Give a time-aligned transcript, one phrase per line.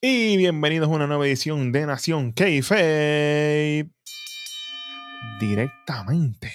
[0.00, 3.90] Y bienvenidos a una nueva edición de Nación Keife.
[5.40, 6.52] Directamente.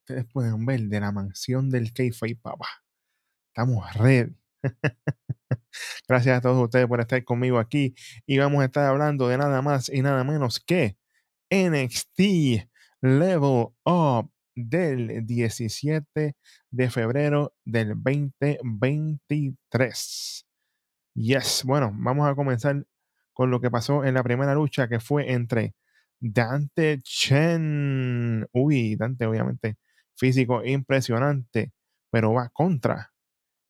[0.00, 2.68] Ustedes pueden ver de la mansión del Keife, papá.
[3.48, 4.36] Estamos ready.
[6.06, 7.94] Gracias a todos ustedes por estar conmigo aquí.
[8.26, 10.98] Y vamos a estar hablando de nada más y nada menos que
[11.50, 12.68] NXT
[13.00, 16.36] Level Up del 17
[16.70, 20.45] de febrero del 2023.
[21.16, 22.86] Yes, bueno, vamos a comenzar
[23.32, 25.74] con lo que pasó en la primera lucha que fue entre
[26.20, 28.46] Dante Chen.
[28.52, 29.78] Uy, Dante obviamente
[30.14, 31.72] físico impresionante,
[32.10, 33.12] pero va contra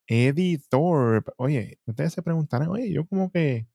[0.07, 1.31] Eddie Thorpe.
[1.37, 3.67] Oye, ustedes se preguntarán, oye, yo como que,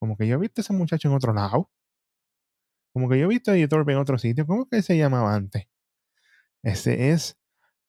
[0.00, 1.70] como que yo he visto a ese muchacho en otro lado.
[2.92, 4.46] Como que yo he visto a Eddie Thorpe en otro sitio.
[4.46, 5.68] ¿Cómo que se llamaba antes?
[6.62, 7.38] Ese es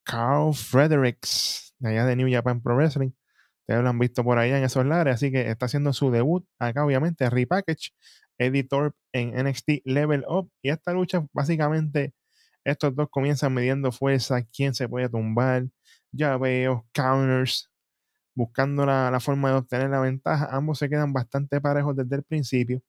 [0.03, 3.11] Carl Fredericks, de allá de New Japan Pro Wrestling.
[3.67, 6.45] Ustedes lo han visto por allá en esos lares, así que está haciendo su debut
[6.57, 7.91] acá, obviamente, Repackage,
[8.37, 10.49] Editor en NXT Level Up.
[10.61, 12.13] Y esta lucha, básicamente,
[12.63, 15.65] estos dos comienzan midiendo fuerza, quién se puede tumbar,
[16.13, 17.69] ya veo, counters,
[18.35, 20.47] buscando la, la, forma de obtener la ventaja.
[20.51, 22.81] Ambos se quedan bastante parejos desde el principio.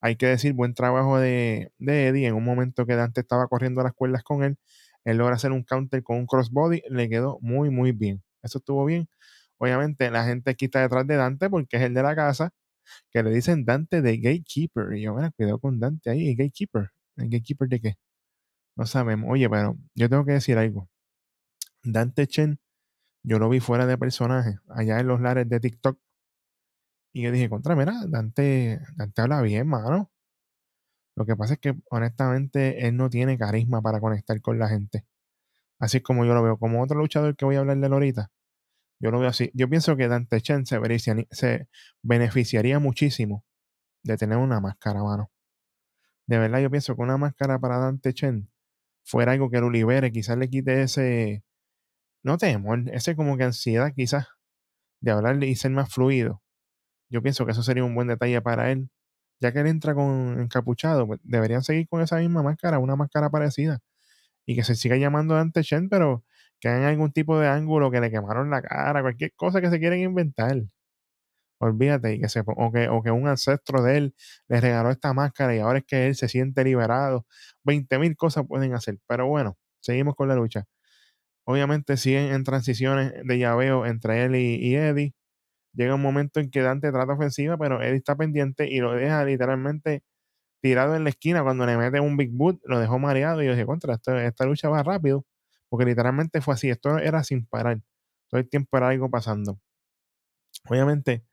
[0.00, 2.28] Hay que decir, buen trabajo de, de Eddie.
[2.28, 4.58] En un momento que Dante estaba corriendo las cuerdas con él,
[5.04, 8.22] él logra hacer un counter con un crossbody, le quedó muy, muy bien.
[8.42, 9.08] Eso estuvo bien.
[9.60, 12.50] Obviamente la gente quita detrás de Dante porque es el de la casa,
[13.12, 14.94] que le dicen Dante de Gatekeeper.
[14.96, 16.90] Y yo, bueno, cuidado con Dante ahí, Gatekeeper.
[17.16, 17.94] ¿El Gatekeeper de qué?
[18.76, 19.28] No sabemos.
[19.30, 20.88] Oye, pero yo tengo que decir algo.
[21.82, 22.58] Dante Chen,
[23.24, 25.98] yo lo vi fuera de personaje, allá en los lares de TikTok.
[27.12, 30.10] Y yo dije, contra, mira, Dante, Dante habla bien, mano.
[31.16, 35.04] Lo que pasa es que honestamente él no tiene carisma para conectar con la gente.
[35.80, 36.58] Así como yo lo veo.
[36.58, 38.30] Como otro luchador que voy a hablar de ahorita.
[39.00, 39.50] Yo lo veo así.
[39.54, 41.68] Yo pienso que Dante Chen se,
[42.02, 43.44] beneficiaría muchísimo
[44.02, 45.30] de tener una máscara, mano.
[46.26, 48.50] De verdad, yo pienso que una máscara para Dante Chen
[49.04, 51.44] fuera algo que lo libere, quizás le quite ese,
[52.22, 54.28] no temor, ese como que ansiedad quizás
[55.00, 56.42] de hablarle y ser más fluido.
[57.10, 58.90] Yo pienso que eso sería un buen detalle para él.
[59.40, 63.30] Ya que él entra con encapuchado, pues deberían seguir con esa misma máscara, una máscara
[63.30, 63.80] parecida.
[64.46, 66.24] Y que se siga llamando Dante Chen, pero
[66.60, 69.78] que hagan algún tipo de ángulo que le quemaron la cara, cualquier cosa que se
[69.80, 70.62] quieren inventar.
[71.62, 74.14] Olvídate, y que se, o, que, o que un ancestro de él
[74.48, 77.26] le regaló esta máscara y ahora es que él se siente liberado.
[77.64, 78.98] 20 mil cosas pueden hacer.
[79.06, 80.64] Pero bueno, seguimos con la lucha.
[81.44, 85.14] Obviamente siguen en transiciones de llaveo entre él y, Eddie.
[85.74, 89.24] Llega un momento en que Dante trata ofensiva, pero Eddie está pendiente y lo deja
[89.24, 90.02] literalmente
[90.62, 91.42] tirado en la esquina.
[91.44, 94.68] Cuando le mete un big boot, lo dejó mareado y yo dije, contra, esta lucha
[94.70, 95.24] va rápido.
[95.70, 97.80] Porque literalmente fue así, esto era sin parar.
[98.30, 99.60] Todo el tiempo era algo pasando.
[100.68, 101.24] Obviamente,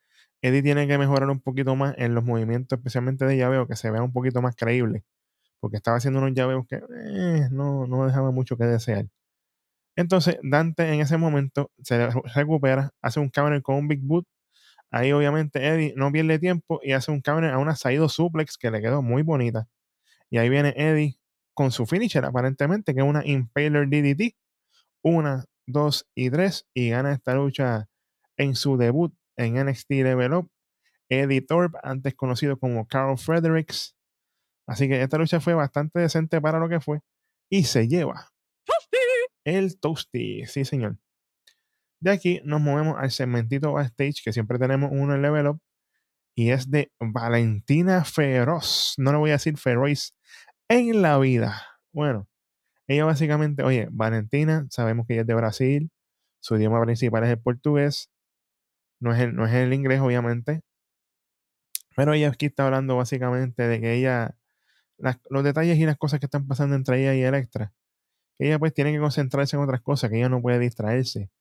[0.41, 3.91] Eddie tiene que mejorar un poquito más en los movimientos, especialmente de llaveo, que se
[3.91, 5.03] vea un poquito más creíble.
[5.61, 9.07] Porque estaba haciendo unos llaveos que eh, no, no dejaba mucho que desear.
[9.95, 14.27] Entonces, Dante en ese momento se recupera, hace un counter con un Big Boot.
[14.91, 18.71] Ahí, obviamente, Eddie no pierde tiempo y hace un counter a una Saido Suplex que
[18.71, 19.67] le quedó muy bonita.
[20.29, 21.19] Y ahí viene Eddie
[21.57, 24.35] con su finisher, aparentemente, que es una Impaler DDT.
[25.01, 26.67] Una, dos y tres.
[26.75, 27.89] Y gana esta lucha
[28.37, 30.51] en su debut en NXT Level Up.
[31.09, 33.95] Eddie Thorpe, antes conocido como Carl Fredericks.
[34.67, 36.99] Así que esta lucha fue bastante decente para lo que fue.
[37.49, 38.29] Y se lleva
[39.43, 40.45] el Toasty.
[40.45, 40.99] Sí, señor.
[41.99, 45.61] De aquí nos movemos al segmentito backstage, que siempre tenemos uno en Level Up.
[46.35, 48.93] Y es de Valentina Feroz.
[48.97, 50.13] No le voy a decir Feroz
[50.69, 51.63] en la vida.
[51.91, 52.27] Bueno,
[52.87, 55.91] ella básicamente, oye, Valentina, sabemos que ella es de Brasil.
[56.39, 58.09] Su idioma principal es el portugués.
[58.99, 60.61] No es el, no es el inglés, obviamente.
[61.95, 64.37] Pero ella aquí está hablando básicamente de que ella,
[65.29, 67.73] los detalles y las cosas que están pasando entre ella y Electra,
[68.37, 71.31] que ella pues tiene que concentrarse en otras cosas, que ella no puede distraerse.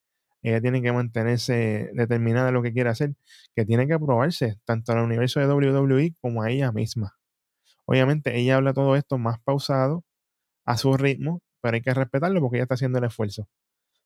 [0.42, 3.14] Ella tiene que mantenerse determinada en lo que quiere hacer,
[3.54, 7.16] que tiene que probarse tanto al universo de WWE como a ella misma.
[7.86, 10.04] Obviamente ella habla todo esto más pausado,
[10.66, 13.48] a su ritmo, pero hay que respetarlo porque ella está haciendo el esfuerzo.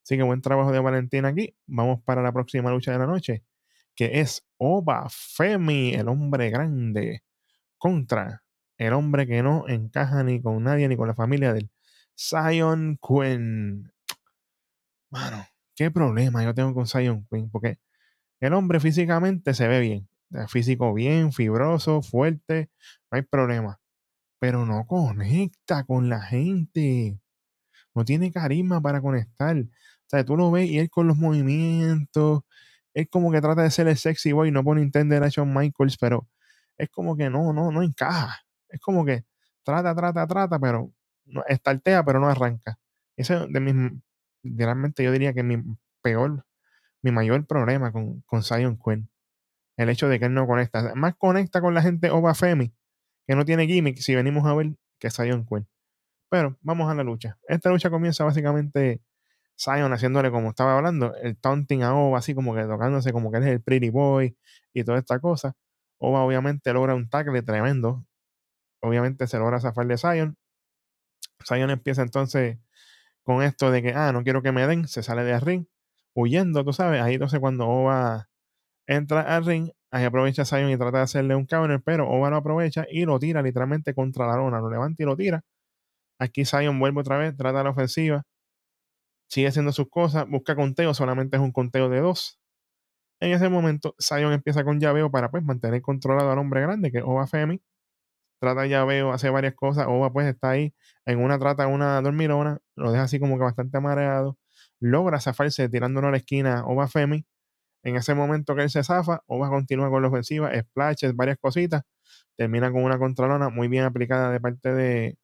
[0.02, 1.56] Así que buen trabajo de Valentina aquí.
[1.66, 3.44] Vamos para la próxima lucha de la noche,
[3.94, 7.24] que es Oba Femi, el hombre grande,
[7.78, 8.42] contra
[8.76, 11.70] el hombre que no encaja ni con nadie ni con la familia del
[12.16, 13.90] Zion Quinn.
[15.10, 17.78] Mano, qué problema yo tengo con Zion Quinn, porque
[18.40, 20.08] el hombre físicamente se ve bien,
[20.48, 22.70] físico bien, fibroso, fuerte,
[23.10, 23.80] no hay problema,
[24.40, 27.18] pero no conecta con la gente,
[27.94, 29.56] no tiene carisma para conectar.
[29.58, 29.66] O
[30.08, 32.42] sea, tú lo ves y él con los movimientos,
[32.94, 35.96] es como que trata de ser el sexy boy, no por entender a Shawn Michaels,
[35.98, 36.28] pero
[36.78, 38.40] es como que no, no, no encaja.
[38.68, 39.24] Es como que
[39.64, 40.92] trata, trata, trata, pero
[41.26, 42.78] no, estartea, pero no arranca.
[43.16, 43.74] Ese es de mis,
[44.42, 45.62] realmente yo diría que mi
[46.02, 46.44] peor,
[47.02, 49.08] mi mayor problema con, con Zion Quinn.
[49.80, 50.94] El hecho de que él no conecta.
[50.94, 52.70] Más conecta con la gente Oba Femi,
[53.26, 55.66] que no tiene gimmick, si venimos a ver que Zion Quinn.
[56.28, 57.38] Pero vamos a la lucha.
[57.48, 59.00] Esta lucha comienza básicamente
[59.58, 63.38] Zion haciéndole como estaba hablando, el taunting a Oba, así como que tocándose como que
[63.38, 64.36] él es el pretty boy
[64.74, 65.56] y toda esta cosa.
[65.96, 68.04] Oba obviamente logra un tackle tremendo.
[68.82, 70.36] Obviamente se logra zafar de Zion.
[71.42, 72.58] Zion empieza entonces
[73.22, 75.64] con esto de que, ah, no quiero que me den, se sale de ring,
[76.12, 77.00] huyendo, tú sabes.
[77.00, 78.29] Ahí entonces cuando Oba
[78.90, 82.36] entra al ring, ahí aprovecha Zion y trata de hacerle un counter, pero Oba lo
[82.36, 85.42] aprovecha y lo tira literalmente contra la lona, lo levanta y lo tira.
[86.20, 88.24] Aquí Zion vuelve otra vez, trata la ofensiva,
[89.28, 92.38] sigue haciendo sus cosas, busca conteo, solamente es un conteo de dos.
[93.20, 96.98] En ese momento, Zion empieza con llaveo para pues mantener controlado al hombre grande, que
[96.98, 97.62] es Oba Femi.
[98.40, 99.86] Trata llaveo, hace varias cosas.
[99.88, 100.74] Oba pues está ahí
[101.06, 104.38] en una trata, una dormirona, lo deja así como que bastante amareado.
[104.80, 107.26] Logra zafarse tirándolo a la esquina Oba Femi.
[107.82, 111.82] En ese momento que él se zafa, Oba continúa con la ofensiva, splashes, varias cositas.
[112.36, 115.18] Termina con una contralona muy bien aplicada de parte de,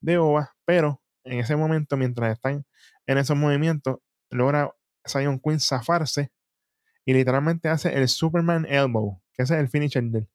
[0.00, 2.64] de Oba, pero en ese momento, mientras están
[3.06, 3.98] en esos movimientos,
[4.30, 4.72] logra
[5.06, 6.30] Zion Quinn zafarse
[7.04, 10.28] y literalmente hace el Superman Elbow, que ese es el finisher de él.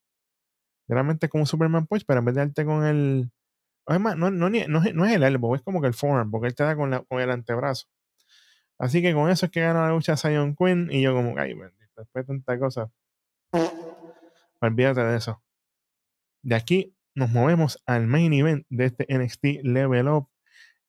[0.88, 3.31] Literalmente es como un Superman Punch, pero en vez de darte con el.
[3.85, 6.56] Además, no, no, no, no, es el elbow, es como que el forearm, porque él
[6.56, 7.88] te da con, la, con el antebrazo.
[8.81, 11.54] Así que con eso es que gana la lucha Zion Quinn y yo como, ay,
[11.95, 12.92] después de tanta cosa.
[14.60, 15.44] Olvídate de eso.
[16.42, 20.30] De aquí nos movemos al main event de este NXT Level Up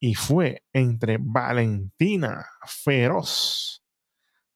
[0.01, 3.85] y fue entre Valentina Feroz,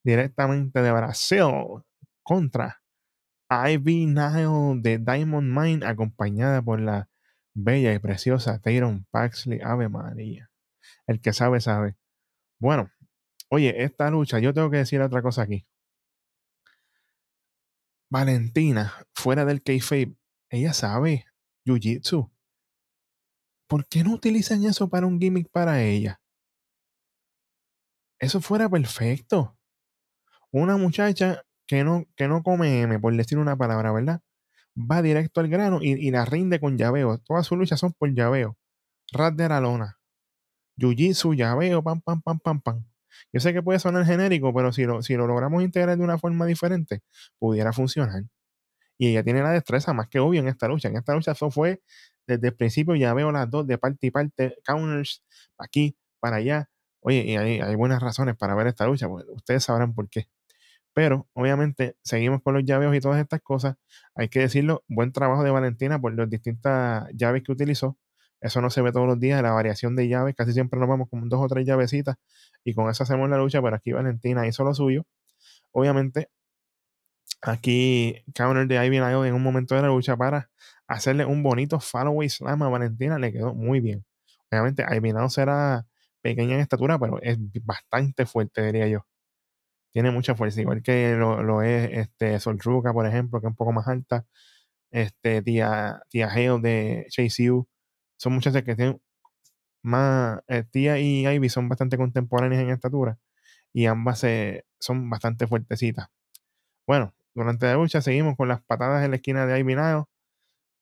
[0.03, 1.83] directamente de Brasil,
[2.23, 2.83] contra
[3.51, 7.11] Ivy Nile de Diamond Mine, acompañada por la
[7.53, 10.51] bella y preciosa Tyron Paxley, Ave María.
[11.07, 11.97] El que sabe, sabe.
[12.59, 12.91] Bueno,
[13.49, 15.67] oye, esta lucha, yo tengo que decir otra cosa aquí.
[18.11, 20.17] Valentina, fuera del kayfabe,
[20.51, 21.27] ella sabe
[21.65, 22.31] jiu-jitsu.
[23.67, 26.21] ¿por qué no utilizan eso para un gimmick para ella?
[28.19, 29.57] Eso fuera perfecto.
[30.51, 34.21] Una muchacha que no, que no come M, por decir una palabra, ¿verdad?
[34.79, 37.19] Va directo al grano y, la rinde con llaveo.
[37.19, 38.57] Todas sus luchas son por llaveo.
[39.13, 39.99] Rat de la lona.
[40.79, 42.85] Jiu-Jitsu, llaveo, pam, pam, pam, pam, pam.
[43.33, 46.19] Yo sé que puede sonar genérico, pero si lo, si lo logramos integrar de una
[46.19, 47.03] forma diferente,
[47.39, 48.25] pudiera funcionar.
[48.99, 50.89] Y ella tiene la destreza más que obvio en esta lucha.
[50.89, 51.83] En esta lucha eso fue
[52.27, 55.23] desde el principio ya veo las dos de parte y parte, counters,
[55.59, 56.69] aquí, para allá.
[57.01, 60.29] Oye, y hay, hay buenas razones para ver esta lucha, pues ustedes sabrán por qué.
[60.95, 63.77] Pero obviamente seguimos con los llaveos y todas estas cosas.
[64.15, 67.99] Hay que decirlo, buen trabajo de Valentina por las distintas llaves que utilizó.
[68.41, 70.35] Eso no se ve todos los días, la variación de llaves.
[70.37, 72.17] Casi siempre nos vamos con dos o tres llavecitas
[72.65, 73.63] y con eso hacemos la lucha.
[73.63, 75.05] Pero aquí Valentina hizo lo suyo.
[75.73, 76.31] Obviamente,
[77.43, 80.51] aquí counter de Ivy Nile en un momento de la lucha para
[80.87, 84.05] hacerle un bonito follow slam a Valentina le quedó muy bien.
[84.51, 85.87] Obviamente, Nile será
[86.23, 89.07] pequeña en estatura, pero es bastante fuerte, diría yo.
[89.93, 92.39] Tiene mucha fuerza, igual que lo, es este,
[92.93, 94.27] por ejemplo, que es un poco más alta.
[94.91, 97.69] Este, tía, tía de Chase U.
[98.17, 99.01] Son muchas que tienen
[99.83, 100.41] más.
[100.49, 103.19] Eh, tía y Ivy son bastante contemporáneas en estatura.
[103.73, 104.25] Y ambas
[104.79, 106.09] son bastante fuertecitas.
[106.87, 110.05] Bueno, durante la lucha seguimos con las patadas en la esquina de Ivy Nile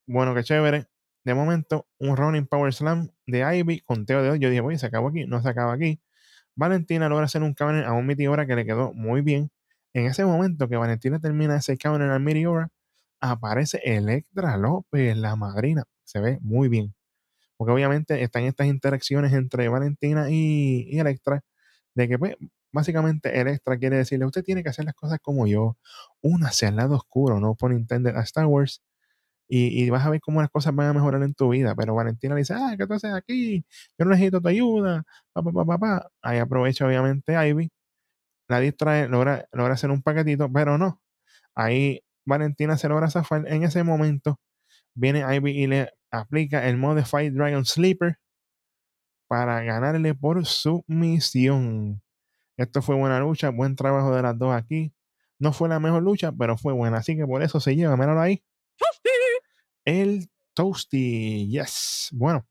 [0.07, 0.87] bueno, qué chévere.
[1.25, 4.39] De momento, un running power slam de Ivy, conteo de hoy.
[4.39, 6.01] Yo dije, oye, se acabó aquí, no se acaba aquí.
[6.57, 9.51] Valentina logra hacer un counter a un Meteora que le quedó muy bien.
[9.95, 12.71] En ese momento que Valentina termina ese counter al Meteora,
[13.21, 15.85] aparece Electra López, la madrina.
[16.05, 16.95] Se ve muy bien.
[17.57, 21.43] Porque obviamente están estas interacciones entre Valentina y, Electra,
[21.95, 22.37] de que pues
[22.73, 25.77] básicamente Electra quiere decirle, usted tiene que hacer las cosas como yo,
[26.23, 28.83] una hacia el lado oscuro, no por entender a Star Wars,
[29.49, 31.75] y, vas a ver cómo las cosas van a mejorar en tu vida.
[31.77, 33.65] Pero Valentina le dice, ah, ¿qué tú haces aquí?
[33.99, 35.05] Yo no necesito tu ayuda.
[36.23, 37.71] Ahí aprovecha obviamente Ivy,
[38.49, 41.01] la distrae, logra, logra hacer un paquetito, pero no.
[41.55, 43.47] Ahí Valentina se logra zafar.
[43.49, 44.41] En ese momento
[44.95, 48.19] viene Ivy y le aplica el Modified Dragon Sleeper
[49.27, 52.03] para ganarle por sumisión.
[52.57, 54.93] Esto fue buena lucha, buen trabajo de las dos aquí.
[55.39, 56.99] No fue la mejor lucha, pero fue buena.
[56.99, 58.45] Así que por eso se lleva, míralo ahí.
[59.85, 62.11] El Toasty, yes.
[62.13, 62.47] Bueno,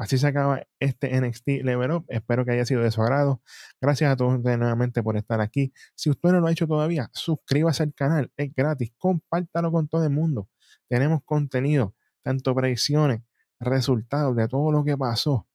[0.00, 2.06] Así se acaba este NXT Level Up.
[2.08, 3.42] Espero que haya sido de su agrado.
[3.82, 5.74] Gracias a todos ustedes nuevamente por estar aquí.
[5.94, 8.32] Si usted no lo ha hecho todavía, suscríbase al canal.
[8.38, 8.94] Es gratis.
[8.96, 10.48] Compártalo con todo el mundo.
[10.90, 13.22] Tenemos contenido, tanto predicciones,
[13.60, 15.46] resultados de todo lo que pasó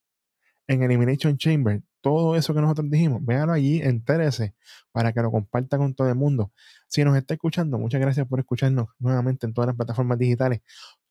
[0.65, 1.83] en Elimination Chamber.
[1.99, 4.55] Todo eso que nosotros dijimos, véalo allí, entérese
[4.93, 6.53] para que lo comparta con todo el mundo.
[6.87, 10.61] Si nos está escuchando, muchas gracias por escucharnos nuevamente en todas las plataformas digitales.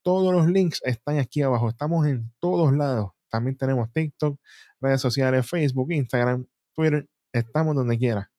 [0.01, 1.69] Todos los links están aquí abajo.
[1.69, 3.11] Estamos en todos lados.
[3.29, 4.41] También tenemos TikTok,
[4.81, 7.11] redes sociales, Facebook, Instagram, Twitter.
[7.31, 8.31] Estamos donde quiera.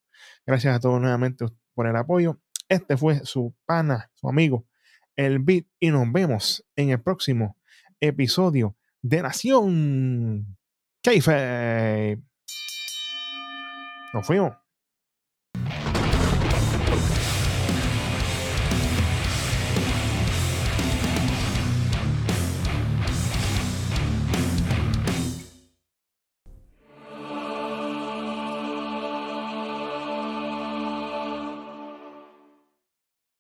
[0.47, 2.39] Gracias a todos nuevamente por el apoyo.
[2.69, 4.65] Este fue su pana, su amigo,
[5.15, 5.65] el Beat.
[5.79, 7.57] Y nos vemos en el próximo
[7.99, 10.57] episodio de Nación
[11.01, 12.19] Keife.
[14.13, 14.64] Nos fuimos.